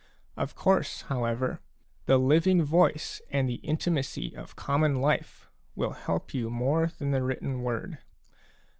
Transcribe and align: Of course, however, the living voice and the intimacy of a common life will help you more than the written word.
Of 0.35 0.55
course, 0.55 1.03
however, 1.03 1.59
the 2.07 2.17
living 2.17 2.63
voice 2.63 3.21
and 3.29 3.47
the 3.47 3.57
intimacy 3.61 4.35
of 4.35 4.53
a 4.53 4.55
common 4.55 4.99
life 4.99 5.47
will 5.75 5.91
help 5.93 6.33
you 6.33 6.49
more 6.49 6.87
than 6.97 7.11
the 7.11 7.21
written 7.21 7.61
word. 7.61 7.99